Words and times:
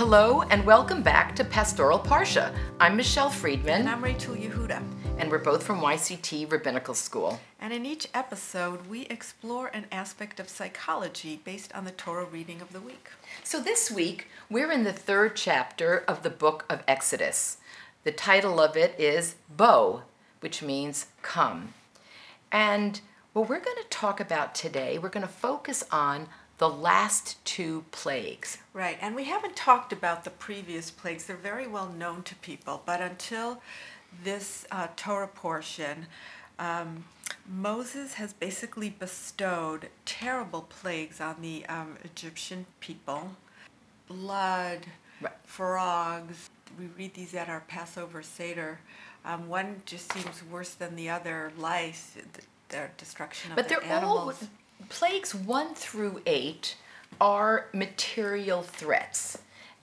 Hello 0.00 0.40
and 0.48 0.64
welcome 0.64 1.02
back 1.02 1.36
to 1.36 1.44
Pastoral 1.44 1.98
Parsha. 1.98 2.56
I'm 2.80 2.96
Michelle 2.96 3.28
Friedman. 3.28 3.80
And 3.80 3.88
I'm 3.90 4.02
Rachel 4.02 4.34
Yehuda. 4.34 4.82
And 5.18 5.30
we're 5.30 5.36
both 5.36 5.62
from 5.62 5.82
YCT 5.82 6.50
Rabbinical 6.50 6.94
School. 6.94 7.38
And 7.60 7.70
in 7.70 7.84
each 7.84 8.08
episode, 8.14 8.86
we 8.86 9.02
explore 9.02 9.66
an 9.74 9.84
aspect 9.92 10.40
of 10.40 10.48
psychology 10.48 11.42
based 11.44 11.74
on 11.74 11.84
the 11.84 11.90
Torah 11.90 12.24
reading 12.24 12.62
of 12.62 12.72
the 12.72 12.80
week. 12.80 13.10
So 13.44 13.60
this 13.60 13.90
week, 13.90 14.28
we're 14.48 14.72
in 14.72 14.84
the 14.84 14.92
third 14.94 15.36
chapter 15.36 15.98
of 16.08 16.22
the 16.22 16.30
book 16.30 16.64
of 16.70 16.82
Exodus. 16.88 17.58
The 18.04 18.10
title 18.10 18.58
of 18.58 18.78
it 18.78 18.98
is 18.98 19.34
Bo, 19.54 20.04
which 20.40 20.62
means 20.62 21.08
come. 21.20 21.74
And 22.50 23.02
what 23.34 23.50
we're 23.50 23.60
going 23.60 23.76
to 23.76 23.88
talk 23.90 24.18
about 24.18 24.54
today, 24.54 24.96
we're 24.96 25.10
going 25.10 25.26
to 25.26 25.32
focus 25.32 25.84
on 25.92 26.28
the 26.60 26.68
last 26.68 27.42
two 27.46 27.86
plagues. 27.90 28.58
Right, 28.74 28.98
and 29.00 29.16
we 29.16 29.24
haven't 29.24 29.56
talked 29.56 29.94
about 29.94 30.24
the 30.24 30.30
previous 30.30 30.90
plagues. 30.90 31.24
They're 31.24 31.36
very 31.36 31.66
well 31.66 31.88
known 31.88 32.22
to 32.24 32.34
people, 32.36 32.82
but 32.84 33.00
until 33.00 33.62
this 34.22 34.66
uh, 34.70 34.88
Torah 34.94 35.26
portion, 35.26 36.06
um, 36.58 37.04
Moses 37.48 38.14
has 38.14 38.34
basically 38.34 38.90
bestowed 38.90 39.88
terrible 40.04 40.60
plagues 40.68 41.18
on 41.18 41.36
the 41.40 41.64
um, 41.66 41.96
Egyptian 42.04 42.66
people 42.80 43.30
blood, 44.06 44.80
right. 45.22 45.32
frogs. 45.44 46.50
We 46.78 46.88
read 46.98 47.14
these 47.14 47.34
at 47.34 47.48
our 47.48 47.60
Passover 47.68 48.22
Seder. 48.22 48.80
Um, 49.24 49.48
one 49.48 49.82
just 49.86 50.12
seems 50.12 50.42
worse 50.50 50.74
than 50.74 50.94
the 50.94 51.08
other 51.08 51.52
lice, 51.56 52.16
their 52.68 52.90
destruction 52.98 53.52
of 53.52 53.56
but 53.56 53.68
the 53.68 53.76
they're 53.76 53.84
animals. 53.84 54.42
all 54.42 54.48
plagues 54.88 55.34
one 55.34 55.74
through 55.74 56.22
eight 56.26 56.76
are 57.20 57.66
material 57.72 58.62
threats. 58.62 59.38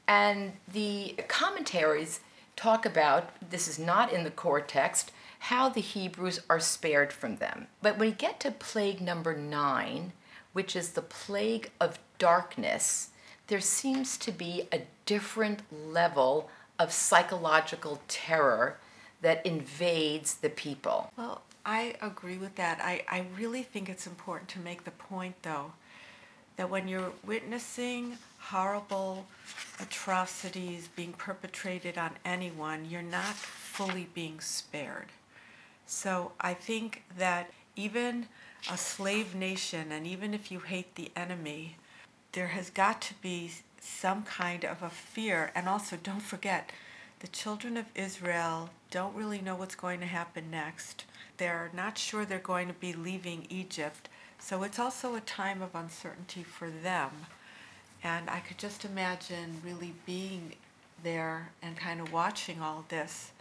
And 0.07 0.53
the 0.71 1.15
commentaries 1.27 2.21
talk 2.55 2.85
about 2.85 3.29
this 3.49 3.67
is 3.67 3.77
not 3.77 4.11
in 4.11 4.23
the 4.23 4.31
core 4.31 4.61
text 4.61 5.11
how 5.39 5.69
the 5.69 5.81
Hebrews 5.81 6.41
are 6.49 6.59
spared 6.59 7.13
from 7.13 7.37
them. 7.37 7.67
But 7.81 7.97
when 7.97 8.09
we 8.09 8.15
get 8.15 8.39
to 8.41 8.51
plague 8.51 9.01
number 9.01 9.35
nine, 9.35 10.13
which 10.53 10.75
is 10.75 10.91
the 10.91 11.01
plague 11.01 11.69
of 11.79 11.99
darkness, 12.17 13.09
there 13.47 13.61
seems 13.61 14.17
to 14.17 14.31
be 14.31 14.67
a 14.71 14.81
different 15.05 15.61
level 15.71 16.49
of 16.79 16.91
psychological 16.91 18.01
terror 18.07 18.79
that 19.21 19.45
invades 19.45 20.35
the 20.35 20.49
people. 20.49 21.11
Well, 21.17 21.41
I 21.67 21.95
agree 22.01 22.37
with 22.37 22.55
that. 22.55 22.79
I, 22.81 23.03
I 23.09 23.25
really 23.37 23.61
think 23.61 23.89
it's 23.89 24.07
important 24.07 24.49
to 24.51 24.59
make 24.59 24.85
the 24.85 24.91
point, 24.91 25.35
though, 25.43 25.73
that 26.55 26.69
when 26.69 26.87
you're 26.87 27.11
witnessing 27.25 28.17
horrible 28.39 29.25
atrocities 29.81 30.87
being 30.95 31.11
perpetrated 31.11 31.97
on 31.97 32.11
anyone, 32.23 32.85
you're 32.89 33.01
not 33.01 33.35
fully 33.35 34.07
being 34.13 34.39
spared. 34.39 35.07
So 35.85 36.31
I 36.39 36.53
think 36.53 37.03
that 37.17 37.51
even 37.75 38.27
a 38.71 38.77
slave 38.77 39.35
nation, 39.35 39.91
and 39.91 40.07
even 40.07 40.33
if 40.33 40.49
you 40.49 40.59
hate 40.59 40.95
the 40.95 41.11
enemy, 41.17 41.75
there 42.31 42.47
has 42.47 42.69
got 42.69 43.01
to 43.01 43.13
be 43.15 43.51
some 43.81 44.23
kind 44.23 44.63
of 44.63 44.81
a 44.81 44.89
fear. 44.89 45.51
And 45.53 45.67
also, 45.67 45.97
don't 46.01 46.21
forget, 46.21 46.71
the 47.19 47.27
children 47.27 47.77
of 47.77 47.85
Israel 47.95 48.69
don't 48.91 49.15
really 49.15 49.41
know 49.41 49.55
what's 49.55 49.75
going 49.75 49.99
to 49.99 50.05
happen 50.05 50.51
next. 50.51 51.05
They're 51.37 51.71
not 51.73 51.97
sure 51.97 52.25
they're 52.25 52.39
going 52.39 52.67
to 52.67 52.73
be 52.73 52.93
leaving 52.93 53.47
Egypt. 53.49 54.09
So 54.39 54.63
it's 54.63 54.79
also 54.79 55.15
a 55.15 55.21
time 55.21 55.61
of 55.61 55.73
uncertainty 55.73 56.43
for 56.43 56.69
them. 56.69 57.09
And 58.03 58.29
I 58.29 58.39
could 58.39 58.57
just 58.57 58.85
imagine 58.85 59.61
really 59.65 59.93
being 60.05 60.53
there 61.03 61.49
and 61.61 61.75
kind 61.75 61.99
of 61.99 62.13
watching 62.13 62.61
all 62.61 62.85
this 62.89 63.31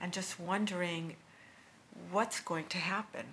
and 0.00 0.12
just 0.12 0.40
wondering 0.40 1.16
what's 2.10 2.40
going 2.40 2.66
to 2.66 2.78
happen. 2.78 3.26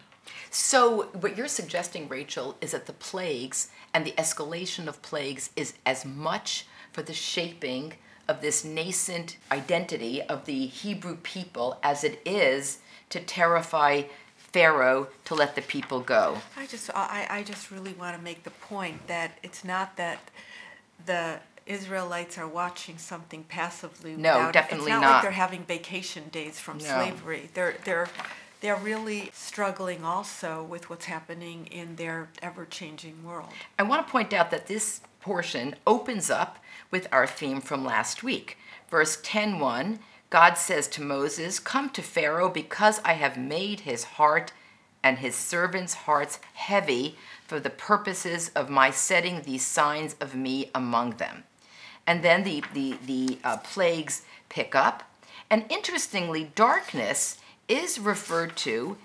So, 0.50 1.03
what 1.13 1.38
you're 1.38 1.47
suggesting, 1.47 2.09
Rachel, 2.09 2.57
is 2.59 2.71
that 2.71 2.85
the 2.85 2.94
plagues 2.94 3.69
and 3.94 4.05
the 4.05 4.11
escalation 4.11 4.88
of 4.88 5.01
plagues 5.01 5.51
is 5.55 5.73
as 5.85 6.03
much 6.03 6.66
for 6.91 7.01
the 7.01 7.13
shaping 7.13 7.94
of 8.27 8.41
this 8.41 8.63
nascent 8.63 9.38
identity 9.51 10.21
of 10.21 10.45
the 10.45 10.67
Hebrew 10.67 11.17
people 11.17 11.79
as 11.81 12.03
it 12.03 12.21
is 12.25 12.79
to 13.09 13.19
terrify 13.19 14.03
Pharaoh 14.38 15.07
to 15.25 15.35
let 15.35 15.55
the 15.55 15.61
people 15.61 15.99
go. 15.99 16.38
I 16.55 16.65
just 16.65 16.89
I, 16.93 17.27
I 17.29 17.43
just 17.43 17.71
really 17.71 17.93
want 17.93 18.15
to 18.17 18.21
make 18.21 18.43
the 18.43 18.51
point 18.51 19.07
that 19.07 19.38
it's 19.43 19.63
not 19.63 19.97
that 19.97 20.19
the 21.05 21.39
Israelites 21.65 22.38
are 22.38 22.47
watching 22.47 22.97
something 22.97 23.43
passively. 23.43 24.15
No, 24.15 24.38
without, 24.38 24.53
definitely 24.53 24.85
it's 24.85 24.89
not, 24.89 25.01
not. 25.01 25.11
like 25.15 25.21
they're 25.23 25.31
having 25.31 25.63
vacation 25.63 26.23
days 26.31 26.59
from 26.59 26.77
No. 26.77 26.85
slavery. 26.85 27.49
They're 27.53 27.75
they're 27.83 28.07
they're 28.61 28.77
really 28.77 29.29
struggling 29.33 30.03
also 30.03 30.63
with 30.63 30.89
what's 30.89 31.05
happening 31.05 31.67
in 31.67 31.95
their 31.95 32.29
ever-changing 32.41 33.23
world. 33.23 33.49
I 33.77 33.83
want 33.83 34.07
to 34.07 34.11
point 34.11 34.33
out 34.33 34.49
that 34.49 34.65
this 34.65 35.01
portion 35.19 35.75
opens 35.85 36.29
up 36.29 36.57
with 36.91 37.07
our 37.11 37.28
theme 37.28 37.61
from 37.61 37.83
last 37.83 38.23
week. 38.23 38.57
Verse 38.89 39.17
10:1, 39.22 40.00
God 40.29 40.57
says 40.57 40.88
to 40.89 41.01
Moses, 41.01 41.59
"Come 41.59 41.89
to 41.91 42.01
Pharaoh 42.01 42.50
because 42.50 43.01
I 43.03 43.13
have 43.13 43.38
made 43.38 43.81
his 43.81 44.03
heart 44.03 44.51
and 45.03 45.19
his 45.19 45.35
servants' 45.35 45.94
hearts 46.06 46.39
heavy 46.53 47.17
for 47.45 47.59
the 47.59 47.69
purposes 47.69 48.50
of 48.56 48.69
my 48.69 48.91
setting 48.91 49.41
these 49.41 49.66
signs 49.66 50.16
of 50.19 50.35
me 50.35 50.72
among 50.73 51.11
them." 51.17 51.44
And 52.06 52.23
then 52.23 52.44
the 52.44 52.63
the 52.73 52.97
the 53.06 53.39
uh, 53.44 53.57
plagues 53.57 54.23
pick 54.50 54.75
up. 54.75 55.03
And 55.50 55.66
interestingly, 55.69 56.51
darkness 56.56 57.38
is 57.67 58.00
referred 58.00 58.56
to 58.57 58.97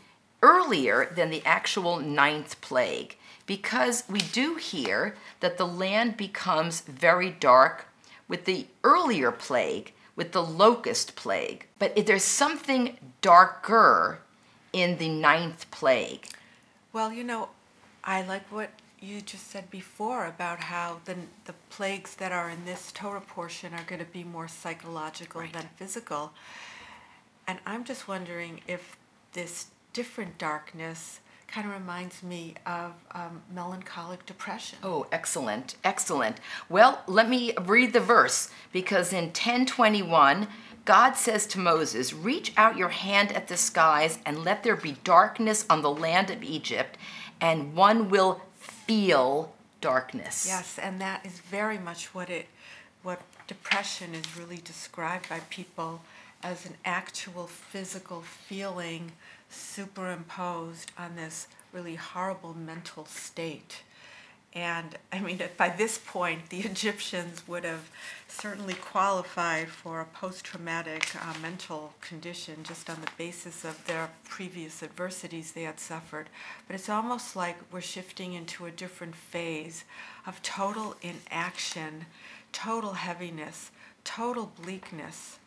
earlier 0.42 1.12
than 1.14 1.30
the 1.30 1.44
actual 1.44 1.98
ninth 1.98 2.60
plague 2.60 3.16
because 3.46 4.04
we 4.08 4.20
do 4.20 4.56
hear 4.56 5.16
that 5.40 5.56
the 5.58 5.66
land 5.66 6.16
becomes 6.16 6.80
very 6.80 7.30
dark 7.30 7.86
with 8.28 8.44
the 8.44 8.66
earlier 8.84 9.30
plague, 9.30 9.92
with 10.16 10.32
the 10.32 10.42
locust 10.42 11.16
plague. 11.16 11.66
But 11.78 11.92
if 11.96 12.06
there's 12.06 12.24
something 12.24 12.96
darker 13.20 14.20
in 14.72 14.98
the 14.98 15.08
ninth 15.08 15.70
plague. 15.70 16.26
Well, 16.92 17.12
you 17.12 17.24
know, 17.24 17.50
I 18.04 18.22
like 18.22 18.50
what 18.50 18.70
you 19.00 19.20
just 19.20 19.50
said 19.50 19.68
before 19.70 20.26
about 20.26 20.60
how 20.60 21.00
the 21.04 21.16
the 21.44 21.54
plagues 21.70 22.14
that 22.16 22.32
are 22.32 22.48
in 22.48 22.64
this 22.64 22.92
Torah 22.92 23.20
portion 23.20 23.74
are 23.74 23.82
going 23.84 23.98
to 23.98 24.10
be 24.12 24.24
more 24.24 24.48
psychological 24.48 25.40
Right. 25.40 25.52
than 25.52 25.68
physical. 25.76 26.32
And 27.46 27.58
I'm 27.66 27.84
just 27.84 28.06
wondering 28.06 28.60
if 28.68 28.96
this 29.32 29.66
different 29.92 30.38
darkness 30.38 31.20
kind 31.52 31.66
of 31.66 31.74
reminds 31.74 32.22
me 32.22 32.54
of 32.64 32.92
um, 33.12 33.42
melancholic 33.54 34.24
depression. 34.24 34.78
Oh, 34.82 35.06
excellent, 35.12 35.76
excellent. 35.84 36.38
Well, 36.70 37.02
let 37.06 37.28
me 37.28 37.52
read 37.60 37.92
the 37.92 38.00
verse 38.00 38.50
because 38.72 39.12
in 39.12 39.26
1021, 39.26 40.48
God 40.86 41.12
says 41.12 41.46
to 41.48 41.58
Moses, 41.58 42.14
Reach 42.14 42.52
out 42.56 42.78
your 42.78 42.88
hand 42.88 43.32
at 43.32 43.48
the 43.48 43.58
skies 43.58 44.18
and 44.24 44.44
let 44.44 44.62
there 44.62 44.76
be 44.76 44.96
darkness 45.04 45.66
on 45.68 45.82
the 45.82 45.90
land 45.90 46.30
of 46.30 46.42
Egypt, 46.42 46.96
and 47.40 47.74
one 47.74 48.08
will 48.08 48.40
feel 48.56 49.52
darkness. 49.82 50.46
Yes, 50.46 50.78
and 50.78 51.00
that 51.02 51.26
is 51.26 51.40
very 51.40 51.78
much 51.78 52.14
what 52.14 52.30
it, 52.30 52.46
what 53.02 53.20
depression 53.46 54.14
is 54.14 54.38
really 54.38 54.60
described 54.64 55.28
by 55.28 55.40
people 55.50 56.00
as 56.42 56.64
an 56.64 56.74
actual 56.84 57.46
physical 57.46 58.22
feeling 58.22 59.12
superimposed 59.52 60.92
on 60.98 61.16
this 61.16 61.48
really 61.72 61.94
horrible 61.94 62.54
mental 62.54 63.06
state. 63.06 63.82
And 64.54 64.98
I 65.10 65.20
mean, 65.20 65.40
by 65.56 65.70
this 65.70 65.98
point, 65.98 66.50
the 66.50 66.60
Egyptians 66.72 67.48
would 67.48 67.64
have 67.64 67.90
certainly 68.28 68.74
qualified 68.74 69.68
for 69.68 70.00
a 70.00 70.04
post 70.04 70.44
traumatic 70.44 71.08
uh, 71.16 71.34
mental 71.40 71.94
condition 72.00 72.62
just 72.62 72.90
on 72.90 73.00
the 73.00 73.10
basis 73.16 73.64
of 73.64 73.84
their 73.86 74.10
previous 74.24 74.82
adversities 74.82 75.52
they 75.52 75.62
had 75.62 75.80
suffered. 75.80 76.28
But 76.66 76.74
it's 76.74 76.90
almost 76.90 77.34
like 77.34 77.56
we're 77.72 77.80
shifting 77.80 78.34
into 78.34 78.66
a 78.66 78.70
different 78.70 79.14
phase 79.14 79.84
of 80.26 80.42
total 80.42 80.96
inaction, 81.00 82.06
total 82.52 82.92
heaviness, 82.92 83.70
total 84.04 84.52
bleakness. 84.62 85.38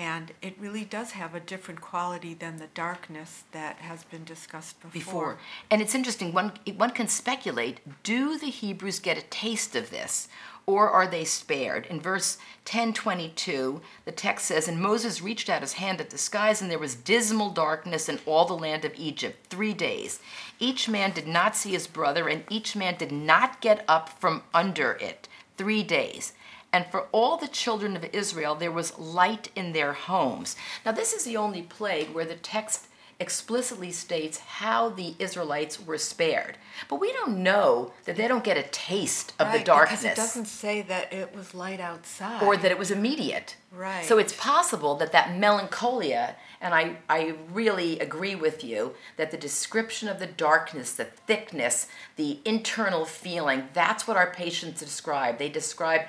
And 0.00 0.32
it 0.40 0.54
really 0.58 0.86
does 0.86 1.10
have 1.10 1.34
a 1.34 1.40
different 1.40 1.82
quality 1.82 2.32
than 2.32 2.56
the 2.56 2.68
darkness 2.68 3.44
that 3.52 3.76
has 3.80 4.02
been 4.04 4.24
discussed 4.24 4.80
before. 4.80 4.92
before. 4.92 5.38
And 5.70 5.82
it's 5.82 5.94
interesting, 5.94 6.32
one, 6.32 6.52
one 6.78 6.92
can 6.92 7.06
speculate 7.06 7.80
do 8.02 8.38
the 8.38 8.46
Hebrews 8.46 8.98
get 8.98 9.18
a 9.18 9.22
taste 9.28 9.76
of 9.76 9.90
this? 9.90 10.26
Or 10.64 10.88
are 10.88 11.06
they 11.06 11.26
spared? 11.26 11.84
In 11.84 12.00
verse 12.00 12.38
1022, 12.62 13.82
the 14.06 14.12
text 14.12 14.46
says, 14.46 14.68
And 14.68 14.80
Moses 14.80 15.20
reached 15.20 15.50
out 15.50 15.60
his 15.60 15.74
hand 15.74 16.00
at 16.00 16.08
the 16.08 16.16
skies, 16.16 16.62
and 16.62 16.70
there 16.70 16.78
was 16.78 16.94
dismal 16.94 17.50
darkness 17.50 18.08
in 18.08 18.20
all 18.24 18.46
the 18.46 18.54
land 18.54 18.86
of 18.86 18.94
Egypt 18.96 19.48
three 19.50 19.74
days. 19.74 20.20
Each 20.58 20.88
man 20.88 21.10
did 21.10 21.26
not 21.26 21.56
see 21.56 21.72
his 21.72 21.86
brother, 21.86 22.26
and 22.26 22.44
each 22.48 22.74
man 22.74 22.94
did 22.96 23.12
not 23.12 23.60
get 23.60 23.84
up 23.86 24.08
from 24.08 24.44
under 24.54 24.92
it 24.92 25.28
three 25.58 25.82
days. 25.82 26.32
And 26.72 26.86
for 26.86 27.06
all 27.12 27.36
the 27.36 27.48
children 27.48 27.96
of 27.96 28.04
Israel 28.12 28.54
there 28.54 28.70
was 28.70 28.98
light 28.98 29.50
in 29.54 29.72
their 29.72 29.92
homes. 29.92 30.56
Now, 30.84 30.92
this 30.92 31.12
is 31.12 31.24
the 31.24 31.36
only 31.36 31.62
plague 31.62 32.10
where 32.10 32.24
the 32.24 32.36
text 32.36 32.86
explicitly 33.20 33.92
states 33.92 34.38
how 34.38 34.88
the 34.88 35.14
Israelites 35.18 35.78
were 35.78 35.98
spared. 35.98 36.56
But 36.88 37.00
we 37.00 37.12
don't 37.12 37.42
know 37.42 37.92
that 38.06 38.16
they 38.16 38.26
don't 38.26 38.42
get 38.42 38.56
a 38.56 38.62
taste 38.62 39.34
of 39.38 39.48
right, 39.48 39.58
the 39.58 39.64
darkness. 39.64 40.00
Because 40.00 40.18
it 40.18 40.20
doesn't 40.20 40.46
say 40.46 40.80
that 40.82 41.12
it 41.12 41.36
was 41.36 41.54
light 41.54 41.80
outside. 41.80 42.42
Or 42.42 42.56
that 42.56 42.70
it 42.70 42.78
was 42.78 42.90
immediate. 42.90 43.56
Right. 43.70 44.06
So 44.06 44.16
it's 44.16 44.32
possible 44.32 44.94
that 44.96 45.12
that 45.12 45.36
melancholia, 45.36 46.34
and 46.62 46.74
I, 46.74 46.96
I 47.10 47.34
really 47.52 48.00
agree 48.00 48.34
with 48.34 48.64
you, 48.64 48.94
that 49.18 49.30
the 49.30 49.36
description 49.36 50.08
of 50.08 50.18
the 50.18 50.26
darkness, 50.26 50.94
the 50.94 51.04
thickness, 51.04 51.88
the 52.16 52.38
internal 52.46 53.04
feeling, 53.04 53.68
that's 53.74 54.08
what 54.08 54.16
our 54.16 54.32
patients 54.32 54.80
describe. 54.80 55.38
They 55.38 55.50
describe 55.50 56.02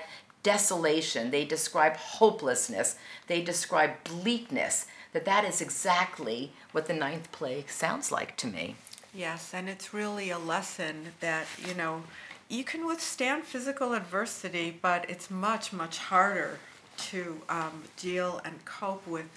desolation, 0.43 1.31
they 1.31 1.45
describe 1.45 1.95
hopelessness, 1.95 2.95
they 3.27 3.41
describe 3.41 4.03
bleakness. 4.03 4.85
That 5.13 5.25
that 5.25 5.43
is 5.43 5.61
exactly 5.61 6.53
what 6.71 6.85
the 6.87 6.93
ninth 6.93 7.31
plague 7.33 7.69
sounds 7.69 8.11
like 8.11 8.37
to 8.37 8.47
me. 8.47 8.75
Yes, 9.13 9.53
and 9.53 9.67
it's 9.67 9.93
really 9.93 10.29
a 10.29 10.39
lesson 10.39 11.07
that, 11.19 11.47
you 11.67 11.73
know, 11.73 12.03
you 12.47 12.63
can 12.63 12.85
withstand 12.85 13.43
physical 13.43 13.93
adversity, 13.93 14.77
but 14.81 15.09
it's 15.09 15.29
much, 15.29 15.73
much 15.73 15.97
harder 15.97 16.59
to 16.97 17.41
um, 17.49 17.83
deal 17.97 18.39
and 18.45 18.63
cope 18.63 19.05
with 19.05 19.27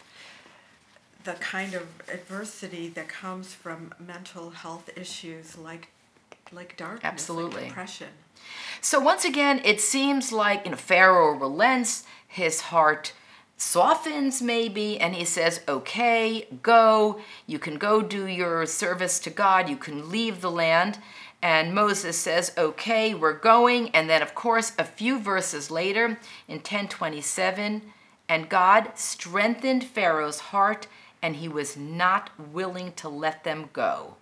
the 1.24 1.32
kind 1.34 1.74
of 1.74 1.88
adversity 2.12 2.88
that 2.88 3.08
comes 3.08 3.52
from 3.52 3.92
mental 3.98 4.50
health 4.50 4.90
issues 4.96 5.56
like 5.56 5.88
like 6.52 6.76
darkness, 6.76 7.04
Absolutely. 7.04 7.62
like 7.62 7.68
depression. 7.68 8.08
So 8.80 9.00
once 9.00 9.24
again, 9.24 9.60
it 9.64 9.80
seems 9.80 10.32
like 10.32 10.64
you 10.64 10.72
know 10.72 10.76
Pharaoh 10.76 11.32
relents, 11.32 12.04
his 12.26 12.60
heart 12.62 13.12
softens 13.56 14.42
maybe 14.42 14.98
and 15.00 15.14
he 15.14 15.24
says 15.24 15.60
okay 15.68 16.46
go. 16.62 17.20
You 17.46 17.58
can 17.58 17.76
go 17.76 18.02
do 18.02 18.26
your 18.26 18.66
service 18.66 19.18
to 19.20 19.30
god. 19.30 19.68
You 19.68 19.76
can 19.76 20.10
leave 20.10 20.40
the 20.40 20.50
land. 20.50 20.98
And 21.40 21.74
moses 21.74 22.18
says 22.18 22.52
okay 22.58 23.14
we're 23.14 23.38
going. 23.38 23.90
And 23.90 24.10
then 24.10 24.22
of 24.22 24.34
course 24.34 24.72
a 24.78 24.84
few 24.84 25.18
verses 25.18 25.70
later 25.70 26.18
in 26.48 26.56
1027 26.56 27.82
and 28.28 28.48
god 28.48 28.90
strengthened 28.94 29.84
pharaoh's 29.84 30.40
heart 30.40 30.86
and 31.22 31.36
he 31.36 31.48
was 31.48 31.76
not 31.76 32.30
willing 32.38 32.92
to 32.94 33.08
let 33.08 33.44
them 33.44 33.68
go 33.72 34.16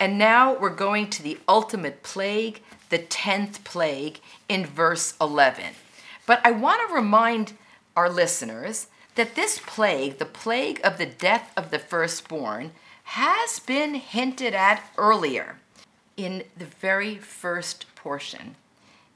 and 0.00 0.18
now 0.18 0.56
we're 0.56 0.68
going 0.70 1.08
to 1.08 1.22
the 1.22 1.38
ultimate 1.48 2.02
plague 2.02 2.60
the 2.90 2.98
10th 2.98 3.64
plague 3.64 4.20
in 4.48 4.64
verse 4.64 5.14
11 5.20 5.64
but 6.26 6.40
i 6.44 6.50
want 6.50 6.80
to 6.86 6.94
remind 6.94 7.52
our 7.96 8.08
listeners 8.08 8.86
that 9.18 9.34
this 9.34 9.58
plague, 9.66 10.18
the 10.18 10.24
plague 10.24 10.80
of 10.84 10.96
the 10.96 11.04
death 11.04 11.52
of 11.56 11.72
the 11.72 11.78
firstborn, 11.80 12.70
has 13.02 13.58
been 13.58 13.94
hinted 13.94 14.54
at 14.54 14.80
earlier 14.96 15.56
in 16.16 16.44
the 16.56 16.64
very 16.64 17.16
first 17.16 17.92
portion. 17.96 18.54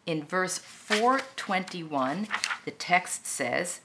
In 0.04 0.24
verse 0.24 0.58
421, 0.58 2.26
the 2.64 2.72
text 2.72 3.26
says, 3.26 3.82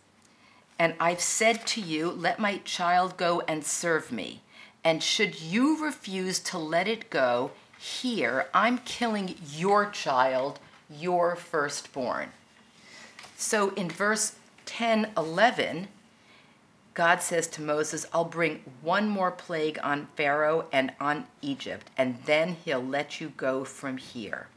And 0.79 0.95
I've 1.00 1.21
said 1.21 1.67
to 1.67 1.81
you, 1.81 2.09
Let 2.09 2.39
my 2.39 2.61
child 2.65 3.15
go 3.15 3.41
and 3.41 3.63
serve 3.63 4.11
me. 4.11 4.41
And 4.83 5.03
should 5.03 5.41
you 5.41 5.83
refuse 5.83 6.39
to 6.39 6.57
let 6.57 6.88
it 6.88 7.09
go, 7.09 7.51
here 7.77 8.47
I'm 8.53 8.79
killing 8.79 9.35
your 9.56 9.89
child, 9.89 10.59
your 10.89 11.35
firstborn. 11.35 12.29
So 13.35 13.69
in 13.71 13.89
verse 13.89 14.35
10 14.65 15.12
11, 15.15 15.88
God 16.94 17.21
says 17.21 17.47
to 17.50 17.62
Moses, 17.62 18.07
I'll 18.12 18.25
bring 18.25 18.63
one 18.81 19.07
more 19.07 19.29
plague 19.29 19.77
on 19.83 20.07
Pharaoh 20.15 20.65
and 20.71 20.94
on 21.00 21.27
Egypt, 21.41 21.91
and 21.95 22.18
then 22.25 22.57
he'll 22.65 22.83
let 22.83 23.21
you 23.21 23.33
go 23.38 23.63
from 23.63 23.97
here. 23.97 24.47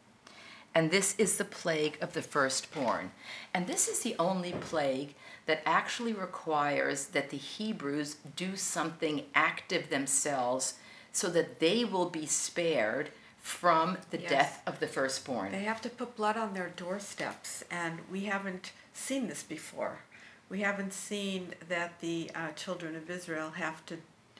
And 0.74 0.90
this 0.90 1.14
is 1.18 1.36
the 1.36 1.44
plague 1.44 1.98
of 2.00 2.12
the 2.12 2.22
firstborn. 2.22 3.10
And 3.52 3.66
this 3.66 3.88
is 3.88 4.00
the 4.00 4.14
only 4.18 4.52
plague 4.52 5.14
that 5.46 5.62
actually 5.66 6.12
requires 6.12 7.06
that 7.06 7.30
the 7.30 7.36
Hebrews 7.36 8.16
do 8.36 8.54
something 8.56 9.24
active 9.34 9.90
themselves 9.90 10.74
so 11.12 11.28
that 11.30 11.58
they 11.58 11.84
will 11.84 12.08
be 12.08 12.26
spared 12.26 13.10
from 13.40 13.98
the 14.10 14.20
Yes. 14.20 14.30
death 14.30 14.62
of 14.66 14.78
the 14.80 14.86
firstborn. 14.86 15.50
They 15.50 15.64
have 15.64 15.80
to 15.82 15.88
put 15.90 16.14
blood 16.14 16.36
on 16.36 16.54
their 16.54 16.68
doorsteps, 16.68 17.64
and 17.70 18.00
we 18.10 18.26
haven't 18.26 18.72
seen 18.92 19.26
this 19.28 19.42
before. 19.42 20.00
We 20.48 20.60
haven't 20.60 20.92
seen 20.92 21.54
that 21.68 22.00
the 22.00 22.30
uh, 22.34 22.50
children 22.52 22.94
of 22.94 23.08
Israel 23.10 23.50
have 23.52 23.84
to 23.86 23.96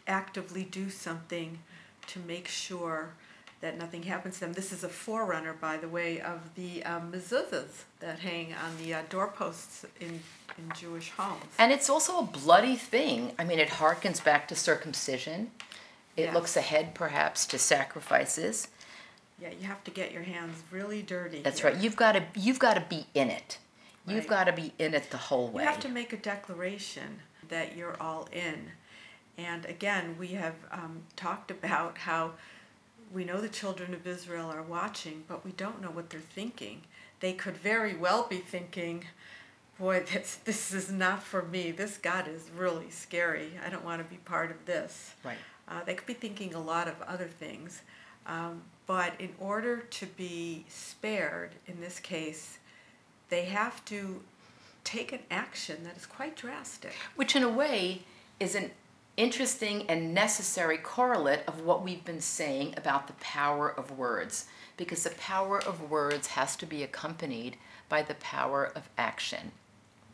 actively 0.06 0.65
do 0.65 0.91
something 0.91 1.61
to 2.09 2.19
make 2.21 2.47
sure 2.47 3.15
that 3.61 3.77
nothing 3.79 4.03
happens 4.05 4.35
to 4.35 4.41
them. 4.41 4.53
This 4.55 4.73
is 4.73 4.85
a 4.85 4.89
forerunner, 4.89 5.53
by 5.53 5.77
the 5.77 5.89
way, 5.89 6.21
of 6.21 6.55
the 6.55 6.83
um, 6.85 7.12
mezuzahs 7.12 7.85
that 8.01 8.19
hang 8.21 8.55
on 8.55 8.77
the 8.83 8.95
uh, 8.95 9.03
doorposts 9.11 9.85
in, 10.01 10.21
in 10.57 10.73
Jewish 10.75 11.11
homes. 11.11 11.45
And 11.59 11.71
it's 11.73 11.91
also 11.91 12.19
a 12.19 12.23
bloody 12.23 12.77
thing. 12.77 13.33
I 13.39 13.45
mean, 13.45 13.59
it 13.59 13.69
harkens 13.69 14.23
back 14.25 14.49
to 14.49 14.55
circumcision. 14.55 15.51
It 16.17 16.25
Yes. 16.25 16.35
looks 16.35 16.57
ahead, 16.57 16.95
perhaps, 16.95 17.47
to 17.47 17.59
sacrifices. 17.59 18.69
Yeah, 19.41 19.51
you 19.59 19.67
have 19.69 19.83
to 19.85 19.91
get 19.91 20.13
your 20.13 20.23
hands 20.23 20.63
really 20.71 21.03
dirty. 21.03 21.41
That's 21.43 21.61
here. 21.61 21.71
right. 21.71 21.81
You've 21.83 21.97
got 21.97 22.13
to 22.13 22.25
you've 22.35 22.59
got 22.59 22.75
to 22.75 22.85
be 22.89 23.06
in 23.15 23.31
it. 23.31 23.59
You've 24.06 24.27
got 24.27 24.45
to 24.45 24.53
be 24.53 24.73
in 24.79 24.93
it 24.93 25.11
the 25.11 25.17
whole 25.17 25.49
way. 25.49 25.63
You 25.63 25.69
have 25.69 25.81
to 25.81 25.89
make 25.89 26.13
a 26.13 26.17
declaration 26.17 27.21
that 27.49 27.77
you're 27.77 27.97
all 28.03 28.29
in. 28.33 28.73
And 29.39 29.65
again, 29.67 30.17
we 30.19 30.29
have 30.29 30.56
um, 30.73 31.03
talked 31.17 31.51
about 31.51 31.97
how 31.99 32.33
we 33.12 33.25
know 33.25 33.41
the 33.41 33.49
children 33.49 33.95
of 33.95 34.07
Israel 34.07 34.51
are 34.51 34.62
watching, 34.62 35.25
but 35.27 35.45
we 35.45 35.53
don't 35.53 35.83
know 35.83 35.91
what 35.91 36.11
they're 36.11 36.21
thinking. 36.21 36.83
They 37.21 37.33
could 37.33 37.57
very 37.57 37.95
well 37.95 38.27
be 38.29 38.39
thinking, 38.39 39.05
boy, 39.79 40.05
this, 40.12 40.37
this 40.45 40.73
is 40.73 40.91
not 40.91 41.23
for 41.23 41.43
me. 41.43 41.71
This 41.71 41.99
God 41.99 42.29
is 42.29 42.51
really 42.57 42.91
scary. 42.91 43.53
I 43.65 43.71
don't 43.71 43.85
want 43.85 44.03
to 44.03 44.09
be 44.09 44.17
part 44.19 44.51
of 44.51 44.65
this. 44.67 45.15
Right. 45.25 45.37
Uh, 45.69 45.83
they 45.85 45.95
could 45.95 46.07
be 46.07 46.15
thinking 46.15 46.55
a 46.55 46.61
lot 46.61 46.89
of 46.89 47.01
other 47.03 47.29
things. 47.29 47.82
Um, 48.27 48.63
but 48.87 49.13
in 49.19 49.31
order 49.39 49.79
to 49.79 50.06
be 50.06 50.65
spared, 50.69 51.51
in 51.67 51.81
this 51.81 52.01
case, 52.01 52.58
they 53.29 53.44
have 53.44 53.84
to 53.87 54.23
take 54.84 55.13
an 55.13 55.20
action 55.31 55.84
that 55.84 55.96
is 55.96 56.06
quite 56.06 56.37
drastic. 56.37 56.93
Which, 57.17 57.37
in 57.37 57.43
a 57.43 57.49
way, 57.49 58.03
is 58.39 58.55
an 58.55 58.70
interesting 59.20 59.84
and 59.91 60.15
necessary 60.15 60.79
correlate 60.79 61.43
of 61.46 61.62
what 61.62 61.84
we've 61.84 62.05
been 62.06 62.22
saying 62.22 62.72
about 62.79 63.06
the 63.06 63.12
power 63.15 63.69
of 63.69 63.98
words. 63.98 64.46
Because 64.79 65.05
the 65.05 65.10
power 65.10 65.62
of 65.62 65.91
words 65.91 66.29
has 66.29 66.56
to 66.56 66.65
be 66.65 66.82
accompanied 66.82 67.58
by 67.91 68.03
the 68.03 68.15
power 68.15 68.72
of 68.74 68.89
action. 68.96 69.53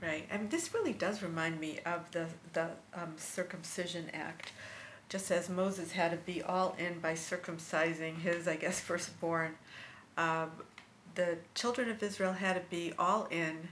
Right, 0.03 0.27
and 0.29 0.51
this 0.51 0.75
really 0.75 0.93
does 0.93 1.23
remind 1.23 1.61
me 1.61 1.79
of 1.87 2.11
the 2.11 2.27
the 2.53 2.71
um, 2.95 3.15
circumcision 3.17 4.11
act. 4.13 4.51
Just 5.09 5.31
as 5.31 5.49
Moses 5.49 5.93
had 5.93 6.11
to 6.11 6.17
be 6.17 6.43
all 6.43 6.75
in 6.77 6.99
by 6.99 7.13
circumcising 7.13 8.19
his, 8.19 8.49
I 8.49 8.57
guess, 8.57 8.81
firstborn, 8.91 9.55
um, 10.19 10.51
the 11.15 11.39
children 11.55 11.89
of 11.91 12.03
Israel 12.03 12.33
had 12.33 12.55
to 12.55 12.63
be 12.69 12.93
all 12.99 13.29
in, 13.31 13.69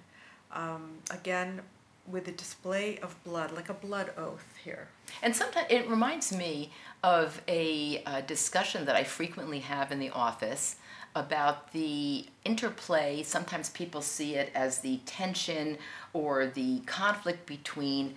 um, 0.52 0.98
again, 1.10 1.60
with 2.06 2.28
a 2.28 2.32
display 2.32 2.98
of 2.98 3.22
blood, 3.24 3.50
like 3.50 3.68
a 3.68 3.74
blood 3.74 4.12
oath 4.16 4.54
here. 4.62 4.88
And 5.22 5.34
sometimes 5.34 5.66
it 5.70 5.88
reminds 5.88 6.32
me 6.32 6.70
of 7.02 7.40
a, 7.48 8.02
uh 8.06 8.20
discussion 8.22 8.84
that 8.86 8.96
I 8.96 9.04
frequently 9.04 9.60
have 9.60 9.92
in 9.92 9.98
the 9.98 10.10
office 10.10 10.76
about 11.14 11.72
the 11.72 12.26
interplay. 12.44 13.22
Sometimes 13.22 13.70
people 13.70 14.02
see 14.02 14.34
it 14.34 14.50
as 14.54 14.78
the 14.78 14.98
tension 15.06 15.78
or 16.12 16.46
the 16.46 16.80
conflict 16.80 17.46
between 17.46 18.16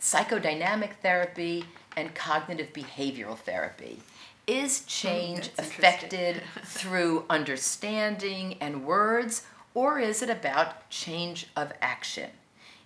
psychodynamic 0.00 0.94
therapy 1.02 1.64
and 1.96 2.14
cognitive 2.14 2.72
behavioral 2.72 3.36
therapy. 3.36 4.00
Is 4.46 4.84
change 4.84 5.50
that's 5.56 5.70
interesting. 5.70 5.84
affected 5.84 6.42
through 6.64 7.24
understanding 7.28 8.56
and 8.60 8.84
words, 8.84 9.42
or 9.74 9.98
is 9.98 10.22
it 10.22 10.30
about 10.30 10.88
change 10.88 11.48
of 11.56 11.72
action? 11.82 12.30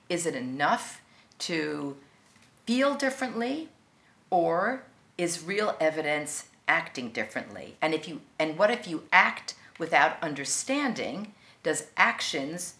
Is 0.08 0.24
it 0.24 0.34
enough 0.34 1.02
to 1.40 1.96
feel 2.70 2.94
differently 2.94 3.68
or 4.30 4.84
is 5.18 5.42
real 5.42 5.76
evidence 5.80 6.44
acting 6.68 7.10
differently 7.10 7.74
and 7.82 7.92
if 7.92 8.06
you 8.06 8.20
and 8.38 8.56
what 8.56 8.70
if 8.70 8.86
you 8.86 9.02
act 9.12 9.56
without 9.80 10.12
understanding 10.22 11.34
does 11.64 11.88
actions 11.96 12.74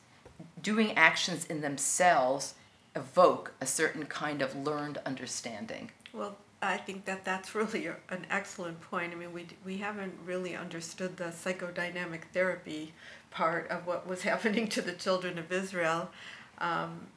doing 0.63 0.93
actions 0.97 1.45
in 1.47 1.61
themselves 1.61 2.55
evoke 2.95 3.53
a 3.61 3.67
certain 3.67 4.07
kind 4.07 4.41
of 4.43 4.55
learned 4.55 4.97
understanding 5.05 5.91
Well, 6.13 6.37
I 6.63 6.77
think 6.77 7.05
that 7.07 7.25
that's 7.25 7.53
really 7.61 7.89
an 7.89 8.27
excellent 8.31 8.81
point. 8.81 9.13
I 9.13 9.17
mean, 9.17 9.33
we, 9.33 9.49
we 9.65 9.79
haven't 9.79 10.15
really 10.25 10.55
understood 10.55 11.17
the 11.17 11.33
psychodynamic 11.43 12.23
therapy 12.33 12.93
part 13.33 13.69
of 13.69 13.89
what 13.89 14.07
was 14.07 14.23
happening 14.31 14.69
to 14.69 14.83
the 14.83 14.93
children 14.93 15.37
of 15.37 15.51
Israel. 15.51 16.11
Um, 16.59 17.09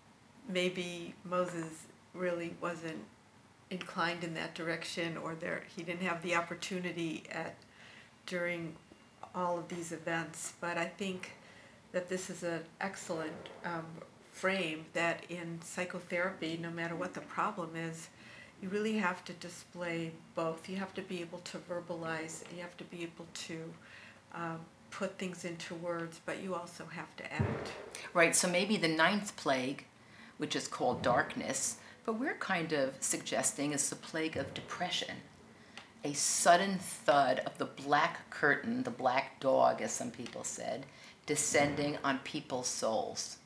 maybe 0.49 1.13
Moses 1.23 1.85
really 2.13 2.55
wasn't 2.61 3.03
inclined 3.69 4.23
in 4.23 4.33
that 4.35 4.53
direction, 4.53 5.17
or 5.17 5.35
there 5.35 5.63
he 5.75 5.83
didn't 5.83 6.03
have 6.03 6.21
the 6.21 6.35
opportunity 6.35 7.23
at 7.31 7.55
during 8.25 8.75
all 9.33 9.57
of 9.57 9.67
these 9.67 9.91
events. 9.91 10.53
But 10.61 10.77
I 10.77 10.85
think 10.85 11.31
that 11.91 12.09
this 12.09 12.29
is 12.29 12.43
an 12.43 12.61
excellent 12.81 13.49
um, 13.65 13.85
frame 14.31 14.85
that 14.93 15.23
in 15.29 15.59
psychotherapy, 15.63 16.59
no 16.61 16.71
matter 16.71 16.95
what 16.95 17.13
the 17.13 17.21
problem 17.21 17.75
is, 17.75 18.09
you 18.61 18.69
really 18.69 18.97
have 18.97 19.23
to 19.25 19.33
display 19.33 20.11
both. 20.35 20.69
You 20.69 20.77
have 20.77 20.93
to 20.95 21.01
be 21.01 21.21
able 21.21 21.39
to 21.39 21.57
verbalize, 21.57 22.43
you 22.55 22.61
have 22.61 22.77
to 22.77 22.83
be 22.85 23.03
able 23.03 23.27
to 23.33 23.73
um, 24.33 24.59
put 24.89 25.17
things 25.17 25.45
into 25.45 25.75
words, 25.75 26.21
but 26.25 26.41
you 26.41 26.55
also 26.55 26.85
have 26.85 27.15
to 27.17 27.33
act. 27.33 27.71
Right, 28.13 28.35
so 28.35 28.47
maybe 28.47 28.77
the 28.77 28.87
ninth 28.87 29.35
plague, 29.35 29.85
which 30.37 30.55
is 30.55 30.67
called 30.67 31.01
darkness, 31.01 31.77
but 32.05 32.19
we're 32.19 32.35
kind 32.35 32.73
of 32.73 32.95
suggesting 32.99 33.71
is 33.71 33.89
the 33.89 33.95
plague 33.95 34.37
of 34.37 34.53
depression. 34.53 35.15
A 36.03 36.13
sudden 36.13 36.77
thud 36.79 37.39
of 37.45 37.57
the 37.57 37.65
black 37.65 38.29
curtain, 38.29 38.83
the 38.83 38.91
black 38.91 39.39
dog, 39.39 39.81
as 39.81 39.91
some 39.93 40.11
people 40.11 40.43
said, 40.43 40.85
descending 41.25 41.97
on 42.03 42.19
people's 42.19 42.67
souls. 42.67 43.37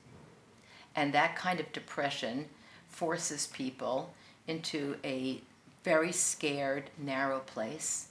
And 0.96 1.14
that 1.14 1.36
kind 1.36 1.60
of 1.60 1.72
depression 1.72 2.46
forces 2.90 3.48
people 3.48 4.14
into 4.48 4.96
a 5.04 5.42
very 5.84 6.12
scared, 6.12 6.90
narrow 6.98 7.40
place 7.40 8.08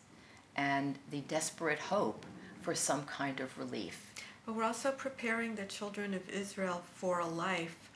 and 0.55 0.97
the 1.11 1.21
desperate 1.23 1.79
hope 1.79 2.25
for 2.63 2.75
some 2.75 3.05
kind 3.05 3.41
of 3.41 3.59
relief. 3.59 4.13
But 4.45 4.55
we're 4.55 4.65
also 4.65 4.93
preparing 4.93 5.57
the 5.57 5.65
children 5.65 6.15
of 6.15 6.29
Israel 6.31 6.83
for 6.95 7.19
a 7.19 7.27
life 7.27 7.91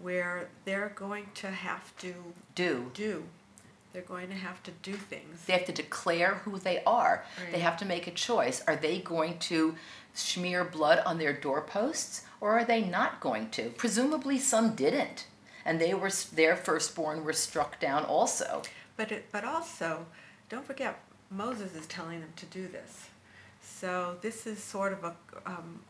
where 0.00 0.48
they're 0.64 0.92
going 0.94 1.26
to 1.34 1.48
have 1.50 1.96
to 1.98 2.14
Do. 2.54 2.90
do. 2.94 3.24
They're 3.92 4.02
going 4.02 4.28
to 4.28 4.34
have 4.34 4.62
to 4.62 4.70
do 4.82 4.94
things. 4.94 5.44
They 5.44 5.52
have 5.52 5.66
to 5.66 5.72
declare 5.72 6.36
who 6.44 6.58
they 6.58 6.82
are. 6.84 7.26
They 7.50 7.58
have 7.58 7.76
to 7.78 7.84
make 7.84 8.06
a 8.06 8.10
choice. 8.10 8.62
Are 8.66 8.76
they 8.76 8.98
going 9.00 9.38
to 9.40 9.74
smear 10.14 10.64
blood 10.64 11.02
on 11.04 11.18
their 11.18 11.34
doorposts 11.34 12.24
or 12.40 12.58
are 12.58 12.64
they 12.64 12.82
not 12.82 13.20
going 13.20 13.50
to? 13.50 13.68
Presumably 13.76 14.38
some 14.38 14.74
didn't. 14.74 15.26
And 15.64 15.78
they 15.78 15.92
were 15.94 16.10
their 16.34 16.56
firstborn 16.56 17.22
were 17.24 17.34
struck 17.34 17.78
down 17.78 18.04
also. 18.04 18.62
But 18.96 19.12
it, 19.12 19.26
but 19.30 19.44
also, 19.44 20.06
don't 20.48 20.64
forget, 20.64 20.98
Moses 21.30 21.74
is 21.74 21.86
telling 21.86 22.20
them 22.20 22.32
to 22.36 22.46
do 22.46 22.68
this. 22.68 23.06
So 23.62 24.16
this 24.22 24.46
is 24.46 24.62
sort 24.62 24.92
of 24.92 25.04
a 25.04 25.14
um, 25.46 25.80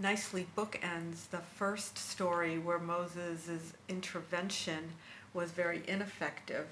nicely 0.00 0.46
bookends 0.56 1.28
the 1.30 1.38
first 1.38 1.98
story 1.98 2.58
where 2.58 2.78
Moses' 2.78 3.72
intervention 3.88 4.92
was 5.34 5.50
very 5.52 5.82
ineffective, 5.86 6.66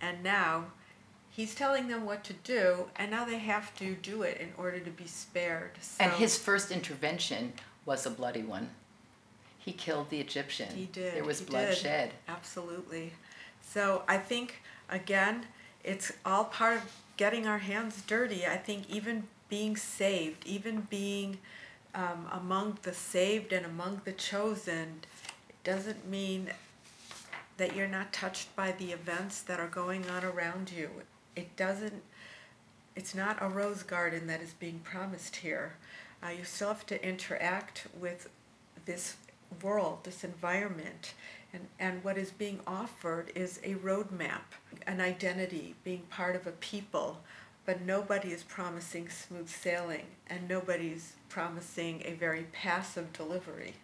and 0.00 0.22
now 0.22 0.66
he's 1.30 1.54
telling 1.54 1.88
them 1.88 2.06
what 2.06 2.24
to 2.24 2.32
do, 2.32 2.86
and 2.96 3.10
now 3.10 3.24
they 3.24 3.38
have 3.38 3.74
to 3.76 3.94
do 3.94 4.22
it 4.22 4.38
in 4.40 4.52
order 4.56 4.78
to 4.78 4.90
be 4.90 5.06
spared. 5.06 5.72
So 5.80 6.04
And 6.04 6.12
his 6.12 6.38
first 6.38 6.70
intervention 6.70 7.52
was 7.84 8.06
a 8.06 8.10
bloody 8.10 8.42
one. 8.42 8.70
He 9.58 9.72
killed 9.72 10.08
the 10.08 10.20
Egyptian. 10.20 10.74
He 10.74 10.86
did. 10.86 11.14
There 11.14 11.24
was 11.24 11.42
bloodshed. 11.42 12.12
Absolutely. 12.28 13.12
So 13.62 14.02
I 14.08 14.16
think 14.16 14.62
again, 14.88 15.46
it's 15.84 16.12
all 16.24 16.44
part 16.44 16.78
of 16.78 16.82
getting 17.16 17.46
our 17.46 17.58
hands 17.58 18.02
dirty. 18.06 18.46
I 18.46 18.56
think 18.56 18.88
even 18.88 19.24
being 19.48 19.76
saved, 19.76 20.46
even 20.46 20.86
being 20.88 21.38
um, 21.94 22.26
among 22.32 22.78
the 22.82 22.94
saved 22.94 23.52
and 23.52 23.66
among 23.66 24.02
the 24.04 24.12
chosen, 24.12 25.00
it 25.48 25.62
doesn't 25.64 26.08
mean 26.08 26.50
that 27.56 27.76
you're 27.76 27.88
not 27.88 28.12
touched 28.12 28.54
by 28.56 28.72
the 28.72 28.92
events 28.92 29.42
that 29.42 29.60
are 29.60 29.68
going 29.68 30.08
on 30.08 30.24
around 30.24 30.72
you. 30.72 30.88
It 31.36 31.56
doesn't. 31.56 32.02
It's 32.96 33.14
not 33.14 33.38
a 33.40 33.48
rose 33.48 33.82
garden 33.82 34.26
that 34.26 34.40
is 34.40 34.52
being 34.54 34.80
promised 34.80 35.36
here. 35.36 35.74
Uh, 36.22 36.30
you 36.30 36.44
still 36.44 36.68
have 36.68 36.86
to 36.86 37.06
interact 37.06 37.86
with 37.98 38.28
this 38.84 39.16
world, 39.62 40.00
this 40.04 40.24
environment, 40.24 41.14
and, 41.52 41.66
and 41.78 42.04
what 42.04 42.16
is 42.16 42.30
being 42.30 42.60
offered 42.66 43.32
is 43.34 43.58
a 43.64 43.74
roadmap, 43.74 44.42
an 44.86 45.00
identity, 45.00 45.74
being 45.84 46.02
part 46.10 46.36
of 46.36 46.46
a 46.46 46.52
people, 46.52 47.20
but 47.70 47.82
nobody 47.82 48.32
is 48.32 48.42
promising 48.42 49.08
smooth 49.08 49.48
sailing, 49.48 50.04
and 50.26 50.48
nobody's 50.48 51.12
promising 51.28 52.02
a 52.04 52.14
very 52.14 52.42
passive 52.50 53.12
delivery. 53.12 53.74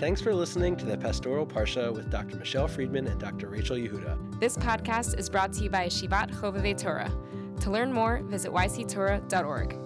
Thanks 0.00 0.20
for 0.20 0.34
listening 0.34 0.74
to 0.78 0.84
the 0.84 0.98
Pastoral 0.98 1.46
Parsha 1.46 1.94
with 1.94 2.10
Dr. 2.10 2.36
Michelle 2.36 2.66
Friedman 2.66 3.06
and 3.06 3.20
Dr. 3.20 3.48
Rachel 3.48 3.76
Yehuda. 3.76 4.40
This 4.40 4.56
podcast 4.56 5.16
is 5.16 5.30
brought 5.30 5.52
to 5.52 5.62
you 5.62 5.70
by 5.70 5.86
Yeshivat 5.86 6.32
Chovevei 6.32 6.76
Torah. 6.76 7.12
To 7.60 7.70
learn 7.70 7.92
more, 7.92 8.22
visit 8.24 8.50
yctorah.org. 8.50 9.85